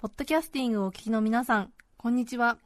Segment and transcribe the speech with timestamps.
[0.00, 2.58] ポッドキャスティングをお聞きの皆さん、こんにちは。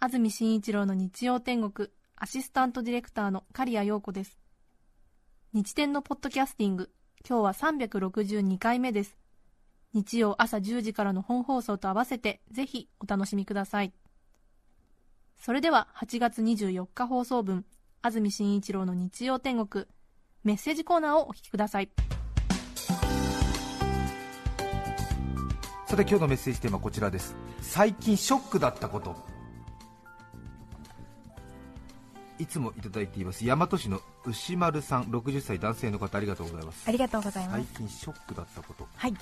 [0.00, 4.38] 安住紳一郎の日曜天国、アシスタントディレクターの刈谷陽子です。
[5.54, 6.90] 日天のポッドキャスティング、
[7.26, 9.16] 今日は362回目です。
[9.94, 13.94] 日曜朝10時からの本放送と合わせて、ぜひお楽しみください。
[15.38, 17.64] それでは8月24日放送分、
[18.02, 19.86] 安住紳一郎の日曜天国、
[20.44, 21.88] メッセージコーナーをお聞きください。
[25.86, 27.36] さて今日のメッセージテーマはこちらです。
[27.60, 29.14] 最近ショックだったこと。
[32.40, 33.46] いつもいただいています。
[33.46, 35.04] 大和市の牛丸さん。
[35.04, 36.84] 60歳男性の方ありがとうございます。
[36.88, 37.74] ありがとうございま最す。
[37.74, 38.88] 近ショックだったこと。
[38.96, 39.14] はい。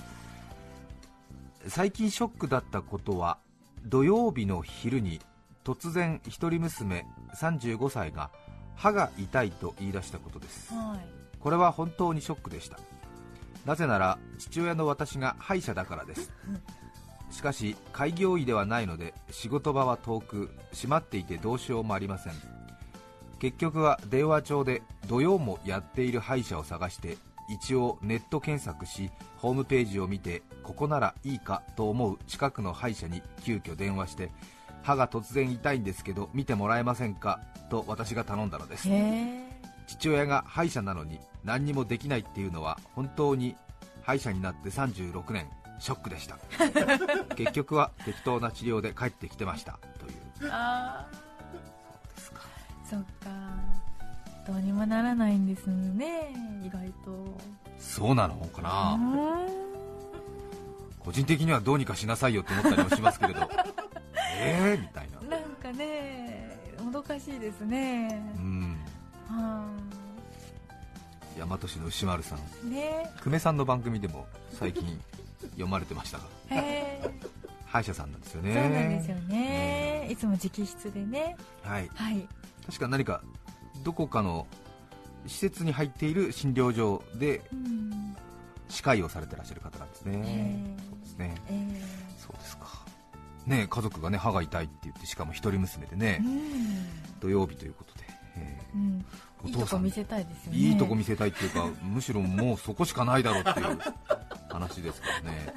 [1.67, 3.37] 最近ショックだったことは
[3.85, 5.21] 土曜日の昼に
[5.63, 8.31] 突然一人娘35歳が
[8.75, 10.73] 歯が痛いと言い出したことです。
[10.73, 11.25] はい。
[11.39, 12.79] これは本当にショックでした
[13.65, 16.31] なぜなら父親の私が歯医者だからです。
[17.31, 22.33] しかし開業医ではないので仕事場は遠く閉まっていてどうしようもありません。
[23.39, 27.17] 結局は電話帳で土曜もやっている歯医者を探して
[27.49, 34.31] 一応ネット検索しホームページを見てここならいいかと思う近くの歯医者に急遽電話して
[34.81, 37.41] 歯が突然痛いんですけど見てもらえませんか？
[37.69, 38.87] と私が頼んだのです。
[39.87, 43.55] 父親が歯医者なのに何にもできないっていうのは本当に
[44.01, 45.47] 歯医者になって36年
[45.79, 46.37] ショックでした
[47.35, 51.25] 結局は適当な治療で帰ってきてましたというああ。
[52.89, 53.29] そっか。
[54.47, 56.33] どうにもならないんですね。
[56.63, 57.37] 意外と。
[57.79, 59.49] そうなのかなう
[60.99, 63.49] 個人的にはどうにかしなさいよと思ったりもしますけれど
[64.37, 65.37] えーみたいな。
[65.37, 68.21] なんかね、もどかしいですね。
[68.37, 68.39] う
[71.37, 72.41] 大和市の牛丸さんあ。
[72.69, 74.99] ね久米さんの番組でも最近
[75.51, 76.23] 読まれてましたが。
[77.65, 80.07] 歯医者さんなんですよそうねなんですよね。
[80.09, 81.35] いつも直筆でね。
[81.63, 82.27] はいはい。
[82.65, 83.21] 確か何か
[83.83, 84.47] どこかの
[85.27, 88.15] 施設に入っている診療所でうん。
[88.69, 91.53] 歯科医をされてらっしゃる方なんですねへそうですねえ。
[91.53, 91.81] え
[92.19, 92.65] そうですか
[93.45, 96.23] ね家族がね歯が痛いって言ってしかも一人娘でね。
[97.19, 98.05] 土曜日ということで、
[98.37, 99.05] えうん。
[99.45, 100.57] お父さんいいとこ見せたいですよね。
[100.57, 103.79] ーいいとこ見せたいっていうかむしろもうそこしかないだろうっていう
[104.49, 105.53] 話ですからね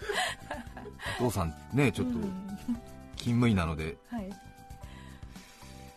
[1.20, 2.32] お父さんねちょっとうん
[3.16, 4.28] 勤務医なのではい。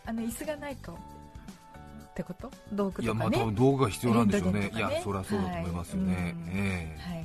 [0.06, 0.96] あの椅子がないとっ
[2.14, 2.50] てこと？
[2.72, 3.04] 道具とかね？
[3.04, 4.70] いやまあ多分道具が必要なんでしょうねね？
[4.80, 7.24] やそりゃそうだと思いますよね、はいうんええはい。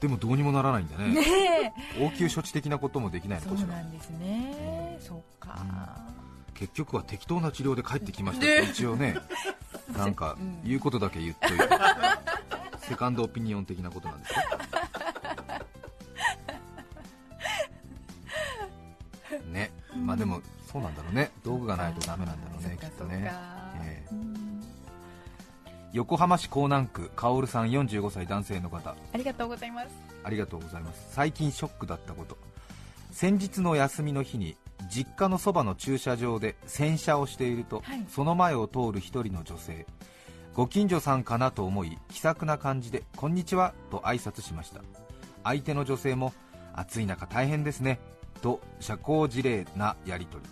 [0.00, 3.42] でもどうにもならないんだねね応急処置的なこともできないえ。
[3.42, 4.98] そうのかしらなんですね。
[5.00, 5.56] そうか。
[6.60, 9.16] 結局は適当な治療で帰ってきましたって一応ね
[9.96, 10.60] なんかうん。
[10.62, 11.68] 言うことだけ言っといて。
[12.82, 14.40] セカンドオピニオン的なことなんですか
[19.46, 19.70] ね。
[19.96, 21.30] まあでもそうなんだろうね。
[21.42, 23.32] 道具がないとダメなんだろうねきっとね。
[25.92, 28.90] 横浜市港南区薫さん45歳男性の方。
[28.90, 29.88] ありがとうございます。
[30.24, 31.08] ありがとうございます。
[31.10, 32.36] 最近ショックだったこと。
[33.10, 34.56] 先日の休みの日に
[34.90, 38.04] 実家のそばの駐車場で洗車をしていると、はい。
[38.08, 39.86] その前を通る一人の女性
[40.52, 44.80] ご近所さんかなと思い気さくな感じで「こんにちは」と挨拶しました。
[45.44, 46.34] 相手の女性も
[46.74, 48.00] 「暑い中大変ですね」
[48.42, 50.50] と社交辞令なやり取り。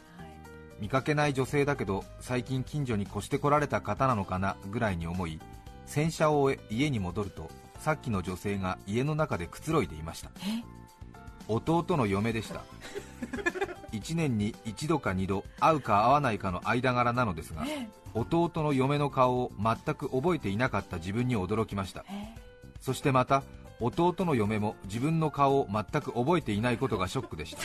[0.80, 5.40] 見かけない女性だけど最近近所に越してこられた方なのかなぐらいに思い
[5.86, 7.50] 洗車を終え家に戻ると
[7.80, 10.30] さっきの女性が家の中でくつろいでいました。
[10.38, 10.62] え？
[11.48, 12.62] 弟の嫁でした
[13.92, 22.04] 1年に1度か2度会うか会わないかの間柄なのですがえ弟の嫁の顔を全く覚えていなかった自分に驚きました。
[22.10, 22.34] え
[22.80, 23.42] そしてまた
[23.80, 27.62] 弟の嫁も自分の顔を全く覚えていないことがショックでした。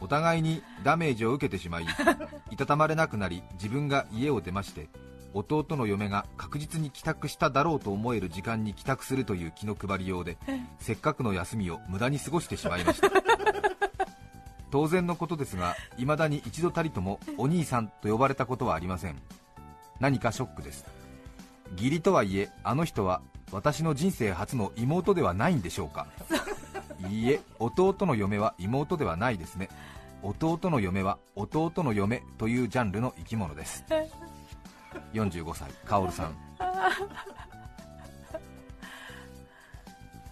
[0.00, 1.86] お互いにダメージを受けてしまい
[2.50, 4.88] いたたまれなくなり自分が家を出まして
[5.32, 10.36] 弟の嫁が確実に帰宅しただろうと思える時間に帰宅するという気の配りようで
[10.78, 13.08] せっかくの休みを無駄に過ごしてしまいました
[14.74, 19.14] 当然のことですが未だに一度たりともお兄さんと呼ばれたことはありません。
[20.00, 20.84] 何かショックです。
[21.76, 23.22] 義理とはいえあの人は
[23.52, 26.08] 私の人生初の妹ではないんでしょうか。
[27.08, 29.68] いいえ弟の嫁は妹ではないですね。
[30.24, 33.84] 弟の嫁は弟の嫁というジャンルの生き物です。
[35.12, 36.36] 45歳カオルさん。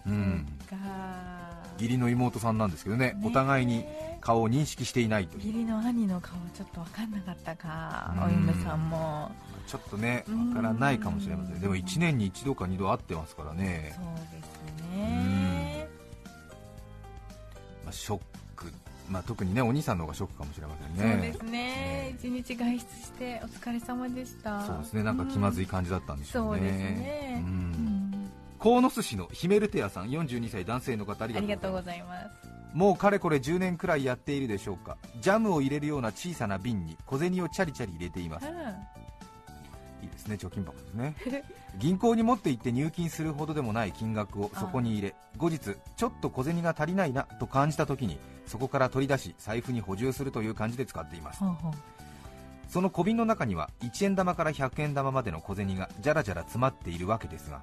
[0.11, 0.45] うん。
[0.69, 1.52] か
[1.83, 3.15] 義理の妹さんなんですけどねね。
[3.23, 3.85] お互いに
[4.21, 8.23] 顔を認識していないと義理の兄の顔ちょっと分かんなかったかうん。
[8.23, 9.31] お嫁さんも。
[9.67, 11.59] ちょっとねわからないかもしれません。
[11.59, 13.93] でも1年に1度か2度会ってますからね。
[13.95, 14.05] そう
[14.39, 15.87] ですね。
[17.83, 18.21] まあ、ショッ
[18.55, 18.71] ク、
[19.09, 21.13] まあ、特にねお兄さんの方がショックかもしれませんね。
[21.13, 22.15] そうですね。
[22.19, 24.61] 一日外出してお疲れ様でした。
[24.65, 25.03] そうですね。
[25.03, 26.59] なんか気まずいい感じだったんでしょうね。
[26.59, 27.43] そうですね。
[27.45, 27.49] う
[28.63, 32.29] 鴻巣市のヒメルテアさん42歳男性の方ありがとうございます。
[32.73, 34.95] もうかれこれ10年くらいやっているでしょうか。
[35.19, 38.47] ジャムを入れるような小さな瓶に小銭をチャリチャリ入れています。
[40.01, 41.15] いいですね貯金箱ですね。
[41.77, 48.17] 銀行に持って行って入金するほどでもない金額をそこに入れ後日ちょっと小銭が足りないなと感じた時に
[48.47, 51.39] そこから取り出し財布に補充するという感じで使っています。
[51.39, 51.73] ほうほう。
[52.69, 57.61] その小瓶の中には1円玉から100円玉までの小銭がじゃらじゃら詰まっているわけですが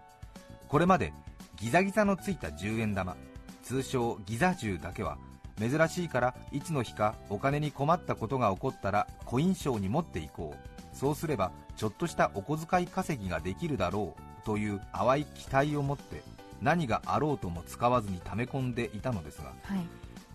[0.70, 1.12] これまで
[1.56, 3.17] ギザギザのついた10円玉
[3.64, 5.19] 通称ギザ10だけは
[5.58, 10.96] 珍しいからいつの日かお金に困ったことが起こったらコインショーに持っていこう。
[10.96, 16.22] そうすればちょっとしたお小遣い稼ぎができるだろうという淡い期待を持って
[16.62, 19.81] 何があろうとも使わずに溜め込んでいたのですがはい。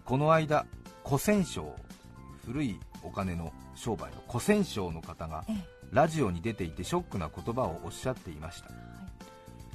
[0.03, 0.65] この間
[1.05, 1.73] 古銭商
[2.45, 5.55] 古いお金の商売の古銭商の方がええ。
[5.91, 8.69] ラジオに出ていてショックな言葉をおっしゃっていました、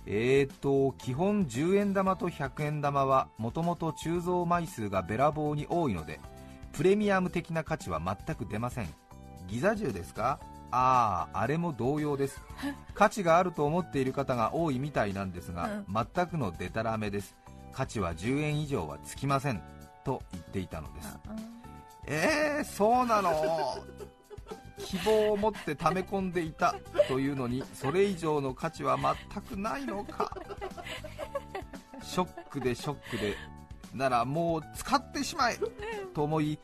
[0.07, 6.21] えーと基本10円玉と100円玉はもともと鋳造枚数がべらぼうに多いので
[6.73, 8.89] プレミアム的な価値は全く出ません。
[9.49, 10.39] ギザ銃ですか？
[10.73, 12.41] あああれも同様です。
[12.95, 15.69] 価値があると思っている方が多いみたいなんですが、
[16.15, 17.35] 全くのデタラメです。
[17.73, 19.61] 価値は10円以上はつきません
[20.05, 21.19] と言っていたのです。
[22.07, 23.31] えー、そうなの？
[24.81, 26.75] 希望を持って溜め込んでいた
[27.09, 30.37] というのにそれ以上の価値は全くないのか。
[32.03, 33.37] ショックでショックで
[33.95, 35.59] ならもう使ってしまえ
[36.15, 36.59] と思い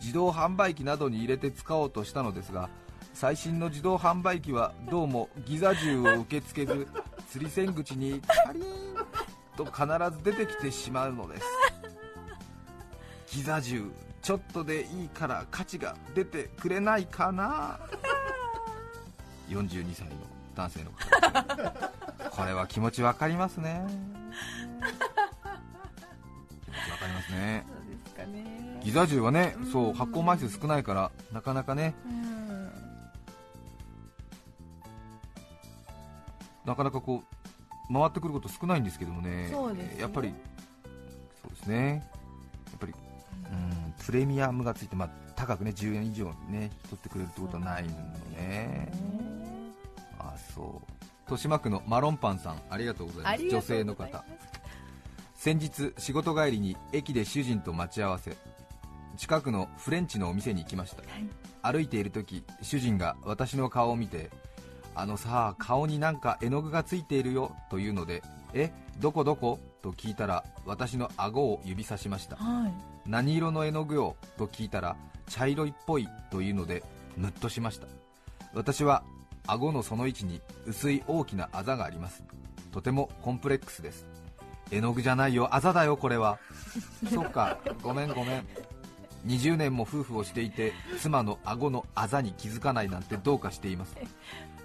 [0.00, 2.68] 自動販売機などに入れて使おうとしたのですが
[3.14, 6.86] 最新の自動販売機はどうもギザ銃を受け付けず
[7.30, 8.66] 釣り線口にカリーン
[9.56, 9.84] と必
[10.18, 11.46] ず出てきてしまうのです。
[13.34, 13.90] ギザ銃
[14.22, 17.78] ちょっとでいいから価値が出てくれないかな？
[19.50, 20.14] 42歳の
[20.54, 21.72] 男性の方
[22.30, 23.84] これは気持ちわかりますね。
[23.88, 23.94] 気
[26.70, 27.64] 持ちわかりますね。
[27.68, 28.80] そうですかね。
[28.82, 29.72] ギザ銃はねうん。
[29.72, 31.94] そう発行枚数少ないからなかなかね。
[32.06, 32.70] うん。
[36.64, 37.24] なかなかこ
[37.90, 39.50] う回ってくること少ないんですけどもね。
[39.74, 39.96] ね。
[40.00, 40.32] やっぱり
[41.42, 42.08] そうですね
[44.04, 47.90] プレミアムがついて、まあ、高くね10円以上ね取ってくれるってことはないの
[48.36, 48.92] ね。
[50.18, 50.92] あそう。
[51.24, 53.48] 豊島区のマロンパンさんありがとうございます。
[53.48, 54.24] 女性の方。
[55.34, 58.36] 先日仕事帰りに駅で主人と待ち合わせ。
[59.16, 61.02] 近くのフレンチのお店に行きました。
[61.62, 64.30] 歩いている時主人が私の顔を見て
[64.96, 68.22] あのさ顔になんか絵の具がついているよというので
[68.52, 72.36] えどこどこと聞いたら私の顎を指さしました。
[72.36, 74.96] はい何色の絵の具よと聞いたら
[75.28, 76.82] 茶色いっぽいというので
[77.16, 77.86] ムッとしました。
[78.54, 79.02] 私は
[79.46, 82.22] 顎のその位置に薄い大きなあざがあります。
[82.70, 84.06] とてもコンプレックスです。
[84.70, 86.38] 絵の具じゃないよあざだよこれは。
[87.12, 88.46] そっかごめんごめん。
[89.26, 93.96] 20年も夫婦をしていて妻の顎のあざに気づかないなんてどうかしています。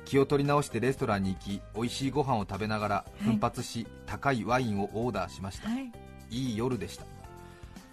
[0.05, 5.69] 気を取り直してレストランに行き美味しいご飯を食べながら奮発し、高いワインをオーダーしました。
[5.69, 5.91] はい。
[6.29, 7.16] いい夜でした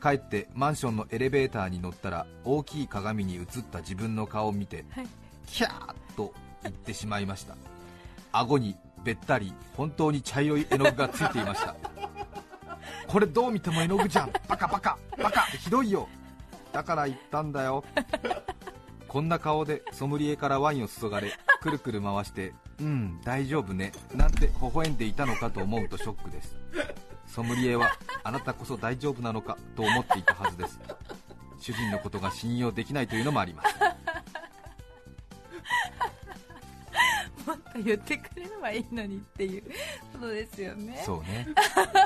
[0.04, 5.06] 帰ってマンションのエレベーターに乗ったら大きい鏡に映った自分の顔を見て、はい。
[5.46, 7.56] キャーと言ってしまいました。
[8.30, 11.74] 顎にべったり本当に茶色い絵の具がついていました。
[13.08, 14.32] これどう見ても絵の具じゃん。
[14.46, 16.06] バカバカバカひどいよ。
[16.70, 17.82] だから言ったんだよ。
[19.08, 21.32] こんな顔でソムリエからワインを注がれ
[21.62, 26.56] くるくる回してうん大丈夫ねなんて微笑んでいたのかと思うとショックです
[27.26, 27.90] ソムリエは
[28.22, 30.78] あなたこそ大丈夫なのかと思っていたはずです。
[31.60, 33.74] 主人のことが信用できないというのもあります。
[37.46, 39.62] もっと言ってくれればいいのにっていう
[40.12, 41.02] ことですよね。
[41.04, 41.46] そうね。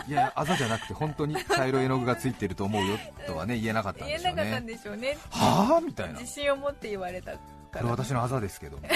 [0.08, 2.96] いやあざじゃなくて本当に茶色い絵の具がついてると思うよ
[3.26, 5.18] とはね言えなかったんでしょう言えなかったんねでしょうね。
[5.30, 6.20] はあみたいな。
[6.20, 8.78] 自信を持って言われたかこれら私のあざですけど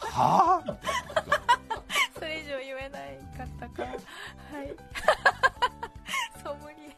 [0.00, 0.93] はあみたいな
[3.82, 4.74] はい。
[6.42, 6.96] ソムリエ。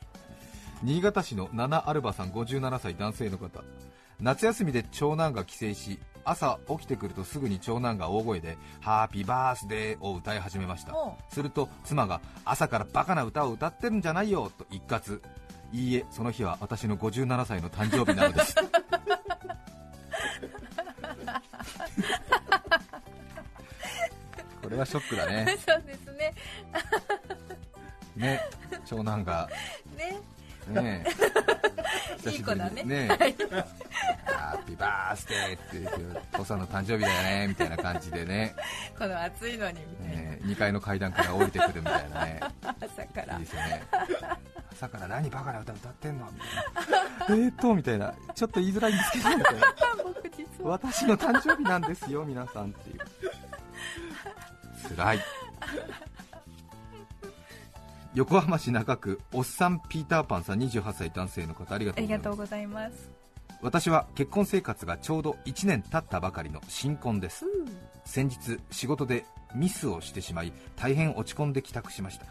[0.83, 3.63] 新潟市のナナアルバさん57歳男性の方。
[4.21, 10.95] 夏休みで長男が帰省し朝起きてくるとすぐに長男が大声で「ハッピーバースデー」を歌い始めました。
[10.95, 15.21] おすると妻が朝からバカな歌を歌ってるんじゃないよと一括
[15.73, 18.55] いいえその日は私の57歳の誕生日なのです。
[24.63, 25.57] これはショックだね。
[25.65, 26.06] そうです
[28.17, 28.41] ねね
[28.85, 29.49] 長男が。
[29.97, 30.21] ね。
[30.69, 31.05] ね。
[32.27, 32.83] え いい子だね。
[32.83, 33.09] ね
[34.25, 38.55] ハッピーバースデーっていう父さんの誕生日だよねみたいな感じでね。
[38.99, 42.41] この暑いのにみたいね2階の階段から降りてくるみたいなね。
[42.63, 43.35] な朝から。
[43.35, 43.83] いいですよね。
[44.73, 47.45] 朝から何バカな歌歌ってんのみたいな。
[47.45, 48.15] えーっとみたいな。
[48.35, 49.67] ちょっと言いづらいんですけどみたいな。
[50.05, 50.71] 僕実は。
[50.73, 52.99] 私の誕生日なんですよ皆さんっていう。
[54.97, 55.21] 辛い
[58.17, 63.11] 横浜市中区おっさんピーターパンさん28歳男性の方ありがとうございます。
[63.61, 67.45] 私は結婚生活がちょうど1年経ったばかりの新婚です。
[68.07, 72.25] 先日仕事でミスをしてしまい大変落ち込んで帰宅しました。
[72.25, 72.31] は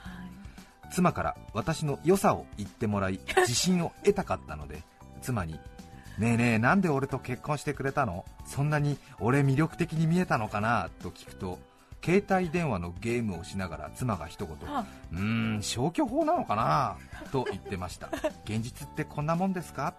[0.89, 0.91] い。
[0.91, 4.81] 妻から私の良さを言ってもらい自信を得たかったので
[5.21, 5.59] 妻に
[6.17, 8.25] 「ねえねえなんで俺と結婚してくれたの？
[8.47, 11.59] そんなに俺魅力的に見えたのかな?」と聞くと
[12.05, 16.97] 携帯電話のゲームをしながら妻が一言あ「うーん消去法なのかな?」
[17.31, 18.09] と言ってました。
[18.45, 19.95] 現実ってこんなもんですか？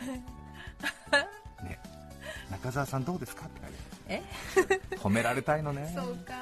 [1.64, 1.78] ね。
[2.50, 3.46] 中澤さんどうですか？
[3.46, 3.66] って書
[4.14, 4.24] いて
[4.90, 5.92] ある褒められたいのね。
[5.94, 6.32] そうか。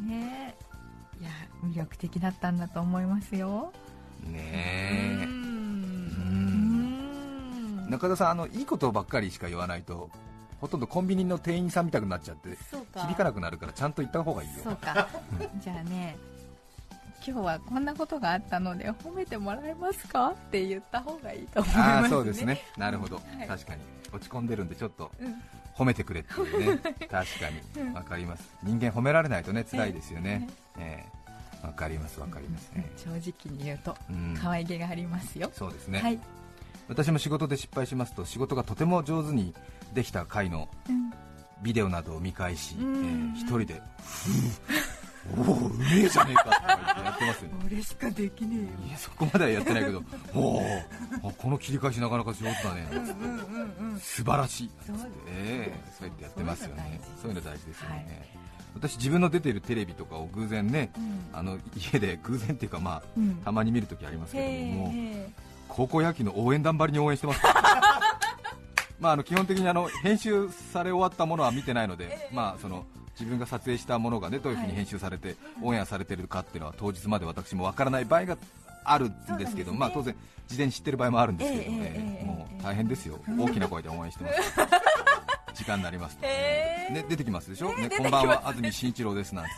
[0.00, 0.56] ね。
[1.20, 1.30] えいや
[1.62, 3.72] 魅力的だったんだと思いますよ。
[4.26, 5.28] ねう
[7.86, 10.10] え中田さんあのいいことばっかりしか言わないと
[10.60, 12.56] ほとんどコンビニの店員さんみたくなっちゃって。
[12.70, 14.54] そうか響かなくなるからちゃんと言った方がいいよ。
[14.62, 15.08] そうか。
[15.60, 16.16] じゃあね
[17.26, 22.60] 今日はこんなことがあったので褒めてもらえますかって言った方がいいと思います、ね、ああそうですね。
[22.76, 23.48] なるほど、はい。
[23.48, 23.80] 確かに。
[24.12, 25.42] 落ち込んでるんでちょっとうん。
[25.74, 26.80] 褒めてくれっていうね。
[27.10, 27.24] 確か
[27.80, 27.94] に。
[27.94, 28.48] わかります。
[28.62, 30.48] 人間褒められないとね辛いですよね。
[30.78, 31.14] ええ。
[31.64, 32.70] わかりますわかります。
[32.72, 34.36] ね正直に言うとうん。
[34.40, 36.20] 可愛げがありますよ、そうですね、はい、
[36.88, 39.54] 私も仕事で失敗しますと仕事がとても上手に
[39.94, 41.12] できた回のうん
[41.64, 42.92] ビデオなどを見返し、えうん。
[43.34, 47.54] ー一人で「ふうおおうめえじゃねえか」とか言ってやってますよね。
[47.66, 50.02] 俺しかできねいやそこまではやってないけど
[50.34, 50.62] お
[51.22, 52.86] おこの切り返しなかなか上手だね。
[52.92, 54.00] えようんうんうんうん。
[54.00, 54.70] 素晴らしい。
[54.86, 54.96] そう
[55.28, 57.00] ええそうやってやってますよね。
[57.16, 58.44] そそうういうの大事ですよね、はい
[58.74, 61.20] 私自分の出てるテレビとかを偶然ね、うん。
[61.32, 63.36] あの家で偶然っていうかまあ、うん。
[63.36, 65.28] たまに見るときありますけども、え
[65.68, 67.40] 高校野球の応援団張りに応援してます
[68.98, 72.86] まああの基本的にあの編集され終わったものは見てないので、まあその
[73.18, 78.36] 自分が撮影したものがねどういうふうに編集されてオンエアされてるかっていうのは当日まで私もわからない場合が
[78.84, 80.14] あるんですけどまあ当然
[80.48, 83.18] 事前に知ってる場合もあるんですけどね、もう大変ですよ。
[83.38, 84.36] 大きな声で応援してます。
[85.54, 88.48] 時間になりますと、ね、出てきますでしょ、ね、こんばんは。
[88.48, 89.50] 安住紳一郎ですなんて。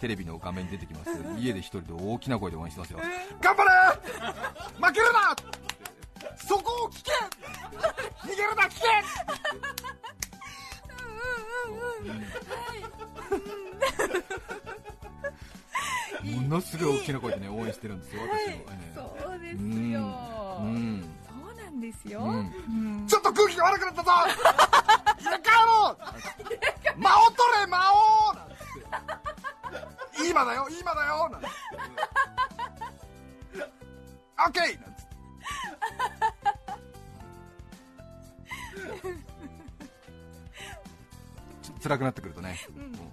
[0.00, 2.98] テレビの画面に出てきます家で一人で大きな声で応援してますよ。
[3.40, 3.70] 頑張れ
[4.86, 5.36] 負けるな！
[6.36, 7.12] そこを聞け
[8.22, 8.86] 逃げるな聞け
[16.24, 18.00] ものすごい大きな声でね応援してるん。
[18.00, 19.54] ですよ、私も、ええそうです
[19.92, 21.04] ようん。
[21.26, 21.80] そうなん。
[21.80, 23.06] ですよ、うん。
[23.06, 24.10] ちょっと空気が悪くなったぞ
[41.94, 42.58] ちょっと辛くなってくるとね、
[42.98, 43.08] もう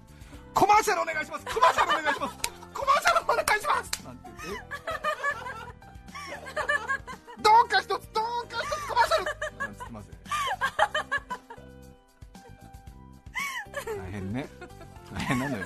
[0.54, 1.44] コマーシャルお願いします。
[1.44, 2.34] コマーシャルお願いします。
[2.74, 4.04] コマーシャルお願いします。
[4.04, 4.62] なんて言って？
[7.42, 9.24] どうか一つどうか一つコマーシャル。
[9.58, 10.08] なんつってます？
[10.08, 10.14] よ
[13.96, 14.48] 大変ね。
[15.14, 15.64] 大変なのよ。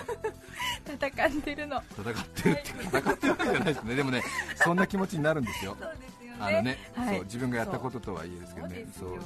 [0.86, 1.82] 戦ってるの。
[1.90, 3.94] 戦ってるって戦ってるわけじゃないですね。
[3.94, 4.22] でもね
[4.56, 5.76] そんな気持ちになるんですよ。
[5.80, 6.38] そうですよね。
[6.40, 7.16] あのね、はい。
[7.16, 9.18] そう自分がやったこととはいえですけどそうねですよ。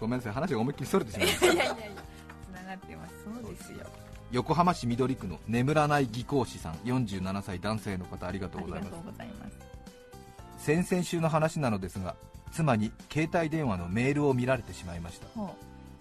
[0.00, 0.32] ごめんなさい。
[0.32, 1.74] 話が思いっきりそれてしまいました
[2.78, 3.86] ってますそうですよ。
[4.30, 8.92] 横浜市緑区の眠らない技工士さん47歳男性の方ありがとうございます。
[10.58, 12.14] 先々週の話なのですが
[12.52, 15.26] 妻に携帯電話のメールを見られてしまいました。
[15.34, 15.54] ほ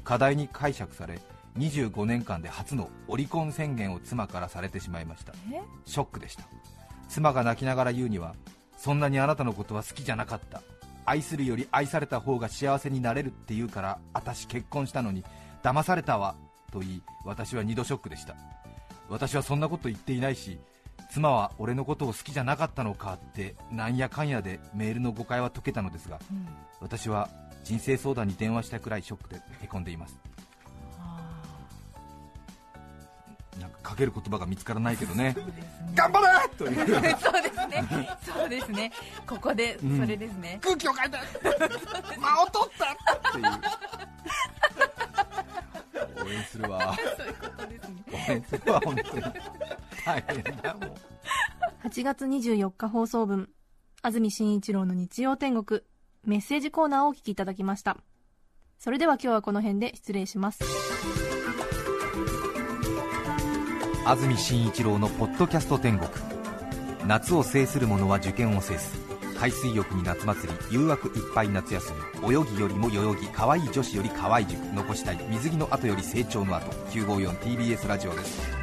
[0.04, 1.20] 課題に解釈され
[1.58, 5.34] 25年間で初のオリコン宣言を妻からされてしまいました。
[5.86, 6.44] ショックでした。
[7.10, 8.36] 妻が泣きながら言うには
[8.78, 10.62] そんなにあなたのことは好きじゃなかった。
[11.06, 15.24] 愛するより愛された方が幸せになれるって言うから私結婚したのに
[15.64, 16.36] 騙されたわ
[16.72, 18.36] と言い私は2度ショックでした。
[19.10, 20.60] 私はそんなこと言っていないし
[21.10, 26.20] 妻は俺のことを好きじゃなかったのかってなんやかんやでメールの誤解は解けたのですが、
[26.82, 27.30] 私は
[27.64, 30.20] 人生相談に電話したくらいショックでへこんでいます。
[33.60, 35.36] なんかかける言葉が見つからないけどね。
[35.96, 36.86] 頑張れという。
[37.18, 38.18] そうですね。
[38.22, 38.92] そうですね。
[39.26, 41.18] ここでそれですね、空気を変えて。
[42.20, 43.44] 間を取ったっていう
[46.28, 46.96] 応援するわ。
[46.96, 48.04] そういうことですね。
[48.12, 49.24] 応援するわ本当に。
[50.06, 53.50] 大変だもう8月24日放送分、
[54.02, 55.82] 安住紳一郎の日曜天国、
[56.26, 57.98] メッセージコーナーをお聞きいただきました。
[58.78, 60.64] それでは今日はこの辺で失礼します。
[64.06, 66.10] 安住紳一郎のポッドキャスト天国。
[67.08, 69.07] 夏を制する者は受験を制す
[69.40, 78.58] 海水浴に夏祭り誘惑いっぱい夏休み泳ぎよりも代々木可愛い女子より可愛い塾残したい水着の後より成長の後 954TBS ラジオです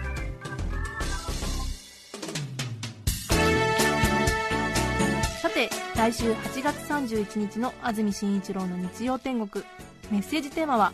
[5.40, 9.64] さて、来週8月31日の安住紳一郎の日曜天国、
[10.10, 10.92] メッセージテーマは、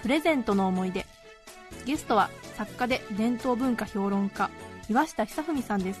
[0.00, 1.06] プレゼントの思い出。
[1.84, 4.50] ゲストは作家で伝統文化評論家、
[4.88, 6.00] 岩下久文さんです。